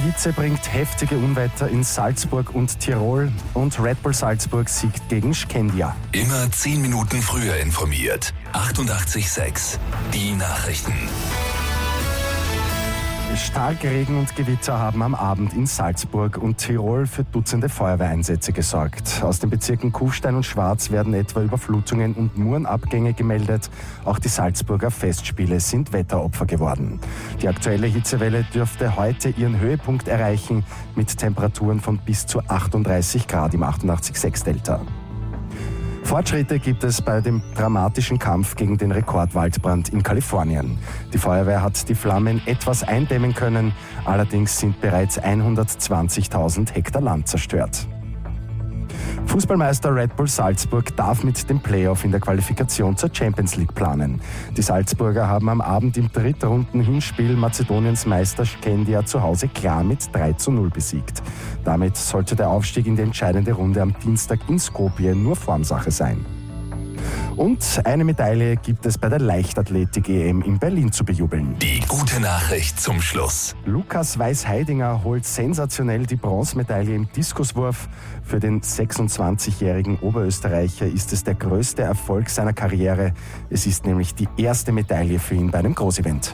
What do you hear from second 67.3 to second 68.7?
Und eine Medaille